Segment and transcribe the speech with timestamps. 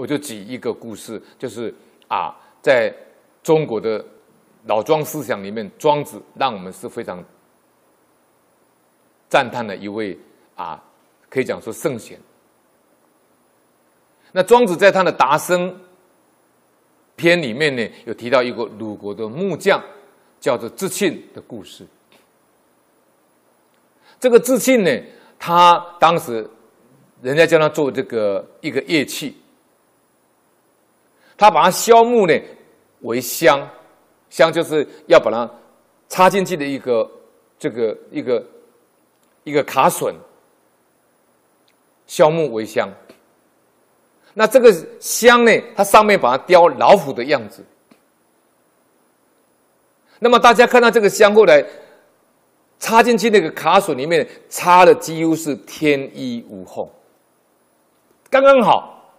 [0.00, 1.74] 我就举一个故事，就是
[2.08, 2.90] 啊，在
[3.42, 4.02] 中国的
[4.64, 7.22] 老庄思想里面，庄子让我们是非常
[9.28, 10.18] 赞叹的一位
[10.54, 10.82] 啊，
[11.28, 12.18] 可以讲说圣贤。
[14.32, 15.70] 那庄子在他的《达生》
[17.14, 19.82] 篇里面呢，有提到一个鲁国的木匠，
[20.40, 21.86] 叫做智庆的故事。
[24.18, 24.90] 这个智庆呢，
[25.38, 26.48] 他当时
[27.20, 29.36] 人家叫他做这个一个乐器，
[31.40, 32.38] 他把它削木呢
[33.00, 33.66] 为香，
[34.28, 35.50] 香就是要把它
[36.06, 37.10] 插进去的一个
[37.58, 38.46] 这个一个
[39.44, 40.12] 一个卡榫，
[42.06, 42.92] 削木为香。
[44.34, 47.64] 那这个香呢，它上面把它雕老虎的样子。
[50.18, 51.64] 那么大家看到这个香后来
[52.78, 56.86] 插进去那个卡榫里面，插的几乎是天衣无缝，
[58.28, 59.10] 刚刚好，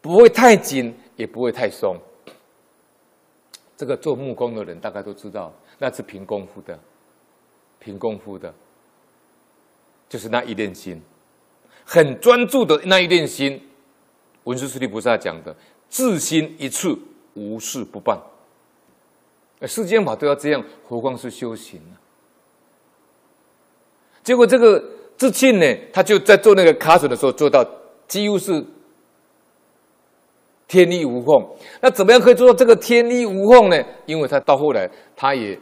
[0.00, 1.98] 不会太紧，也不会太松。
[3.76, 6.78] 这个做木工的人大概都知道，那是凭功夫的，
[7.78, 8.52] 凭功夫的，
[10.08, 11.02] 就是那一念心，
[11.84, 13.68] 很专注的那一念心。
[14.44, 15.54] 文殊师利菩萨讲的
[15.90, 16.98] “自心一处，
[17.34, 18.18] 无事不办”，
[19.68, 21.96] 世间法都要这样，何况是修行呢？
[24.22, 24.82] 结果这个
[25.16, 27.64] 自庆呢，他就在做那个卡榫的时候，做到
[28.06, 28.64] 几乎是
[30.68, 31.44] 天衣无缝。
[31.80, 33.84] 那怎么样可以做到这个天衣无缝呢？
[34.06, 35.58] 因为他到后来，他也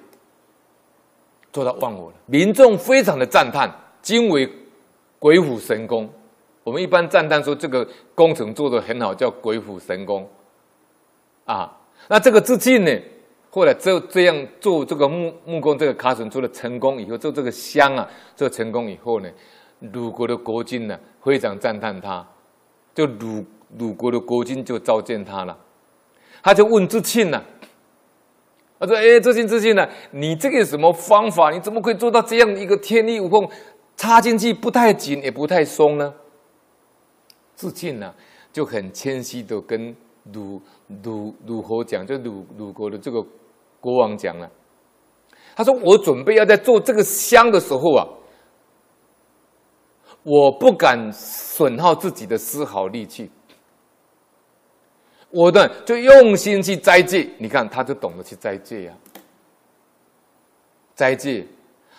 [1.53, 4.47] 做到忘我了，民众非常的赞叹，惊为
[5.19, 6.07] 鬼斧神工。
[6.65, 10.29] 我们一般赞叹说这个工程做得很好，叫鬼斧神工，
[11.45, 12.91] 啊，那这个智庆呢，
[13.51, 19.31] 后来这这样做这个木木工这个卡榫做的成功以后，做这个箱啊，做成功以后呢，
[19.93, 22.27] 鲁国的国君呢非常赞叹他，
[22.93, 23.45] 就鲁
[23.78, 25.59] 鲁国的国君就召见他了，
[26.42, 27.42] 他就问智庆呢，
[28.78, 31.50] 他说：“哎，智庆智庆呢，你这个有什么方法？
[31.50, 33.49] 你怎么可以做到这样一个天衣无缝，
[33.97, 36.15] 插进去不太紧也不太松呢？”
[37.56, 38.15] 自庆呢，
[38.53, 39.94] 就很谦虚的跟
[40.32, 40.60] 鲁
[41.03, 43.25] 鲁鲁侯讲，就鲁鲁国的这个
[43.81, 44.50] 国王讲了。
[45.55, 48.06] 他说：“我准备要在做这个香的时候啊，
[50.22, 53.31] 我不敢损耗自己的丝毫力气，
[55.31, 57.28] 我的就用心去斋戒。
[57.38, 58.92] 你看，他就懂得去斋戒呀，
[60.94, 61.47] 斋戒。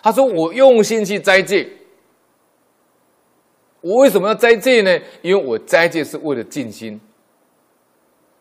[0.02, 1.68] 他说：我用心去斋戒。”
[3.80, 4.98] 我为什么要斋戒呢？
[5.22, 7.00] 因为我斋戒是为了静心。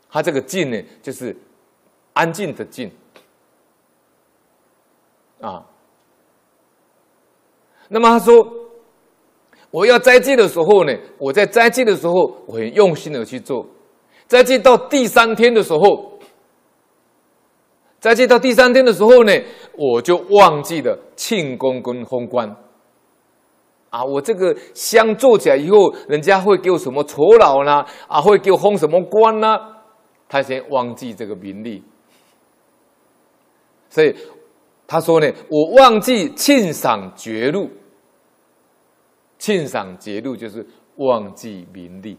[0.09, 1.35] 他这个静呢，就是
[2.13, 2.91] 安静的静
[5.39, 5.63] 啊。
[7.87, 8.51] 那么他说，
[9.69, 13.67] 我要斋戒的时候呢，我在斋戒的时候，我很用心的去做。
[14.27, 16.19] 斋戒到第三天的时候，
[17.99, 19.33] 斋戒到第三天的时候呢，
[19.77, 22.55] 我就忘记了庆功跟封官。
[23.89, 25.77] 啊，我这个香做起来以后，
[26.09, 27.85] 人家会给我什么酬劳呢？
[28.07, 29.57] 啊，会给我封什么官呢？
[30.27, 31.81] 他先忘记这个名利，
[33.89, 34.13] 所以
[34.85, 37.69] 他说呢，我忘记庆赏绝禄，
[39.39, 40.67] 庆赏绝路就是
[40.97, 42.17] 忘记名利，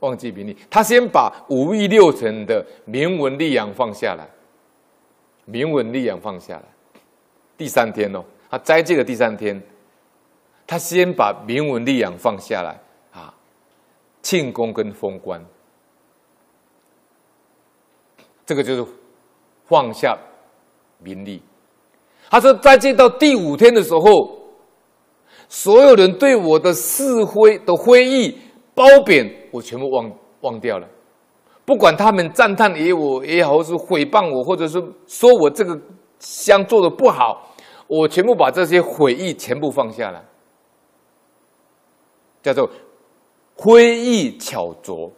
[0.00, 0.56] 忘记名利。
[0.68, 4.28] 他先把五欲六尘的名闻利养放下来，
[5.46, 6.64] 名闻利养放下来。
[7.56, 9.62] 第三天哦，他斋戒的第三天。
[10.66, 12.80] 他先把名闻利养放下来
[13.10, 13.34] 啊，
[14.22, 15.44] 庆功跟封官，
[18.46, 18.86] 这个就是
[19.64, 20.16] 放下
[20.98, 21.42] 名利。
[22.30, 24.38] 他说，在这到第五天的时候，
[25.48, 28.38] 所有人对我的是非的非议
[28.72, 30.88] 褒贬，我全部忘忘掉了。
[31.64, 35.80] 不管他们赞叹也我也好，或是诽谤我，或者是说我这个
[36.18, 37.54] 香做的不好，
[37.86, 40.24] 我全部把这些悔意全部放下了。
[42.42, 42.68] 叫做
[43.56, 45.12] 非议巧拙，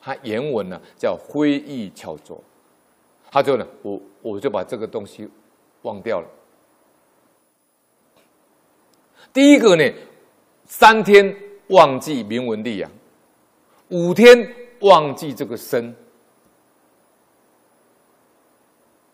[0.00, 2.42] 他原文呢叫非议巧拙，
[3.30, 5.28] 他就呢，我我就把这个东西
[5.82, 6.26] 忘掉了。
[9.32, 9.84] 第一个呢，
[10.64, 11.34] 三天
[11.68, 12.90] 忘记名闻利养，
[13.94, 14.36] 五天
[14.80, 15.94] 忘记这个身，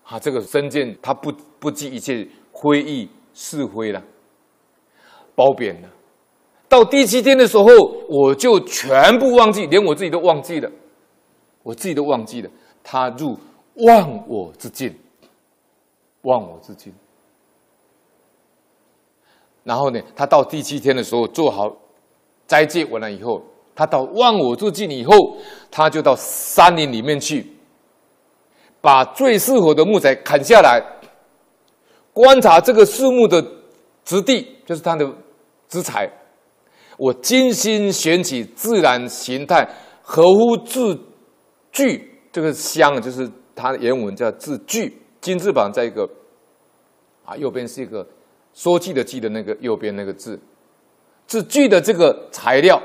[0.04, 4.02] 啊，这个身见他不不计一切非议是非了，
[5.34, 5.88] 褒贬了。
[6.66, 7.66] 到第七天的时候，
[8.08, 10.70] 我就全部忘记，连我自己都忘记了，
[11.62, 12.50] 我自己都忘记了。
[12.82, 13.36] 他入
[13.86, 14.98] 忘我之境，
[16.22, 16.94] 忘我之境。
[19.62, 21.76] 然后呢，他到第七天的时候做好
[22.46, 23.42] 斋戒完了以后，
[23.74, 25.36] 他到忘我之境以后，
[25.70, 27.46] 他就到山林里面去，
[28.80, 30.82] 把最适合的木材砍下来，
[32.12, 33.42] 观察这个树木的
[34.04, 35.10] 质地，就是它的
[35.68, 36.10] 质材。
[36.98, 39.66] 我精心选取自然形态，
[40.02, 40.98] 合乎字
[41.72, 42.06] 句。
[42.32, 46.08] 这个香就是它的原文叫字句，金字旁在一个
[47.24, 48.06] 啊，右边是一个
[48.52, 50.38] 说记的记的那个右边那个字，
[51.26, 52.80] 字句的这个材料。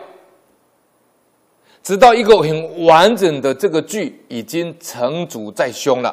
[1.86, 6.12] 直到一个很完整的这个锯已经成组在胸了，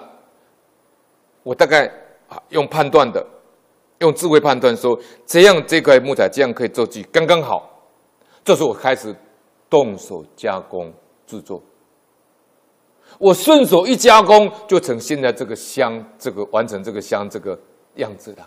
[1.43, 1.87] 我大概
[2.29, 3.27] 啊用判断的，
[4.01, 7.71] 用智慧判断说，这样这块木材这样可以做锯刚刚好，
[8.45, 9.17] 这时候我开始
[9.71, 10.93] 动手加工
[11.27, 11.63] 制作，
[13.19, 17.59] 我顺手一加工就成现在这个香，这个完成这个香这个
[17.95, 18.47] 样子了。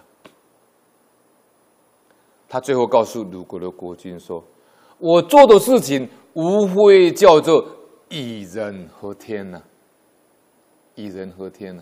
[2.48, 4.44] 他最后告诉鲁国的国君说
[4.98, 7.66] ：“我做的事情。”无非叫做
[8.10, 9.64] 以人合天呐、
[10.96, 11.82] 以人合天呐、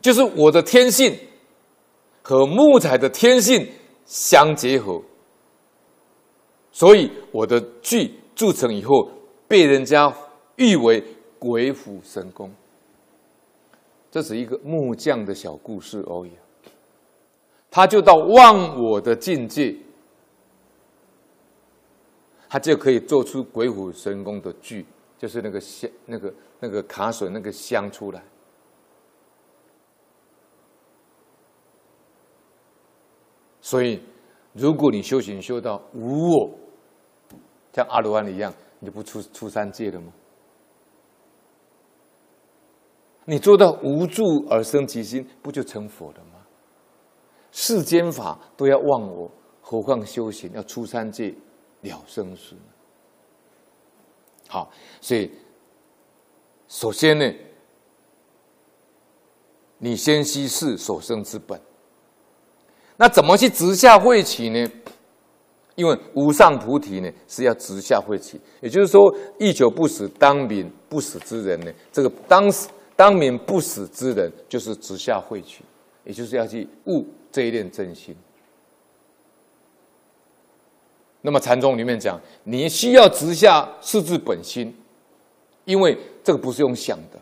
[0.00, 1.16] 就是我的天性
[2.20, 3.64] 和木材的天性
[4.04, 5.00] 相结合，
[6.72, 9.08] 所以我的锯铸成以后，
[9.46, 10.12] 被人家
[10.56, 11.00] 誉为
[11.38, 12.52] 鬼斧神工。
[14.10, 16.32] 这是一个木匠的小故事而已，
[17.70, 19.76] 他就到忘我的境界。
[22.52, 24.84] 他就可以做出鬼斧神工的锯，
[25.16, 28.22] 就是那个香、那个那个卡榫、那个香出来。
[33.62, 34.02] 所以，
[34.52, 36.50] 如果你修行修到无我，
[37.72, 40.12] 像阿罗汉一样，你就不出出三界了吗？
[43.24, 46.44] 你做到无住而生其心，不就成佛了吗？
[47.50, 49.30] 世间法都要忘我，
[49.62, 51.34] 何况修行要出三界？
[51.82, 52.56] 了生死。
[54.48, 54.70] 好，
[55.00, 55.30] 所以
[56.68, 57.32] 首先呢，
[59.78, 61.60] 你先稀释所生之本。
[62.96, 64.70] 那怎么去直下会起呢？
[65.74, 72.44] 因为无上菩提呢是要直下会起，也就是说，欲求不死，当名不死之人呢，这个当
[72.94, 75.64] 当名不死之人就是直下会起，
[76.04, 78.14] 也就是要去悟这一念真心。
[81.22, 84.74] 那么禅宗里面讲，你需要直下四字本心，
[85.64, 87.18] 因为这个不是用想的。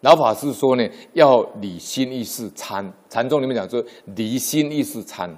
[0.00, 2.92] 老法师说呢，要离心意识参。
[3.08, 3.82] 禅宗里面讲说，
[4.16, 5.34] 离心意识参，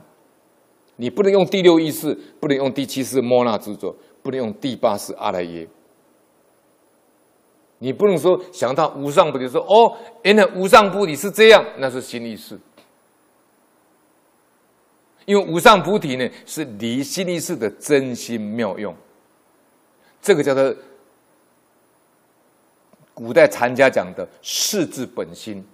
[0.96, 5.68] 你不能用第六意识，不能用第七识摩那执着，不能用第八识阿赖耶。
[7.78, 12.58] 你不能说想到无上菩提说，说哦，原来无上菩提是这样，那是心意识。
[15.26, 18.94] 因为无上菩提呢，是离心力识的真心妙用，
[20.20, 20.74] 这个叫做
[23.14, 25.64] 古代禅家讲的世字本心，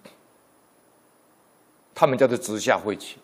[1.94, 3.16] 他们叫做直下慧起。